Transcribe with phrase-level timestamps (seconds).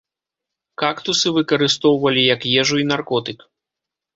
[0.83, 3.39] Кактусы выкарыстоўвалі як ежу і наркотык.